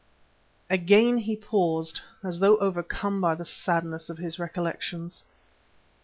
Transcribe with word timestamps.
Again 0.67 1.19
he 1.19 1.35
paused, 1.35 2.01
as 2.23 2.39
though 2.39 2.57
overcome 2.57 3.21
by 3.21 3.35
the 3.35 3.45
sadness 3.45 4.09
of 4.09 4.17
his 4.17 4.39
recollections. 4.39 5.25